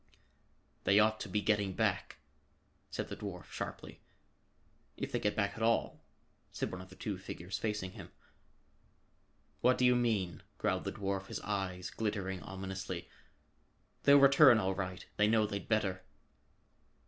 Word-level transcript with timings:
"They 0.83 0.97
ought 0.99 1.19
to 1.19 1.29
be 1.29 1.41
getting 1.41 1.73
back," 1.73 2.17
said 2.89 3.09
the 3.09 3.15
dwarf 3.15 3.51
sharply. 3.51 4.01
"If 4.97 5.11
they 5.11 5.19
get 5.19 5.35
back 5.35 5.53
at 5.55 5.61
all," 5.61 5.99
said 6.51 6.71
one 6.71 6.81
of 6.81 6.89
the 6.89 6.95
two 6.95 7.19
figures 7.19 7.59
facing 7.59 7.91
him. 7.91 8.09
"What 9.59 9.77
do 9.77 9.85
you 9.85 9.95
mean?" 9.95 10.41
growled 10.57 10.85
the 10.85 10.91
dwarf, 10.91 11.27
his 11.27 11.39
eyes 11.41 11.91
glittering 11.91 12.41
ominously. 12.41 13.09
"They'll 14.01 14.17
return 14.17 14.57
all 14.57 14.73
right; 14.73 15.05
they 15.17 15.27
know 15.27 15.45
they'd 15.45 15.69
better." 15.69 16.01